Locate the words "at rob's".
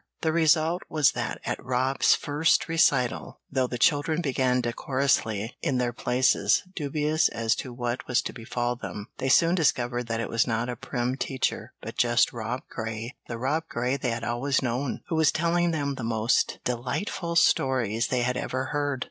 1.45-2.15